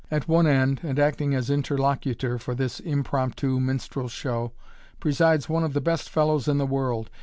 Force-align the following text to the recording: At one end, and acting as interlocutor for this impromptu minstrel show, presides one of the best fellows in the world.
At 0.09 0.27
one 0.27 0.47
end, 0.47 0.79
and 0.81 0.97
acting 0.97 1.35
as 1.35 1.51
interlocutor 1.51 2.39
for 2.39 2.55
this 2.55 2.79
impromptu 2.79 3.59
minstrel 3.59 4.07
show, 4.07 4.51
presides 4.99 5.47
one 5.47 5.63
of 5.63 5.73
the 5.73 5.79
best 5.79 6.09
fellows 6.09 6.47
in 6.47 6.57
the 6.57 6.65
world. 6.65 7.11